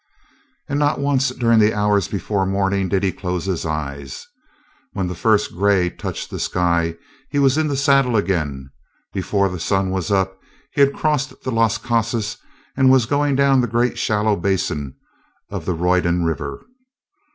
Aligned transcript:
And 0.67 0.79
not 0.79 0.99
once 0.99 1.29
during 1.29 1.59
the 1.59 1.75
hours 1.75 2.07
before 2.07 2.43
morning 2.47 2.89
did 2.89 3.03
he 3.03 3.11
close 3.11 3.45
his 3.45 3.67
eyes. 3.67 4.25
When 4.93 5.05
the 5.05 5.13
first 5.13 5.53
gray 5.55 5.91
touched 5.91 6.31
the 6.31 6.39
sky 6.39 6.95
he 7.29 7.37
was 7.37 7.55
in 7.55 7.67
the 7.67 7.77
saddle 7.77 8.15
again; 8.15 8.71
before 9.13 9.47
the 9.47 9.59
sun 9.59 9.91
was 9.91 10.09
up 10.09 10.39
he 10.73 10.81
had 10.81 10.95
crossed 10.95 11.43
the 11.43 11.51
Las 11.51 11.77
Casas 11.77 12.37
and 12.75 12.89
was 12.89 13.05
going 13.05 13.35
down 13.35 13.61
the 13.61 13.67
great 13.67 13.99
shallow 13.99 14.35
basin 14.35 14.95
of 15.51 15.65
the 15.65 15.73
Roydon 15.75 16.25
River. 16.25 16.65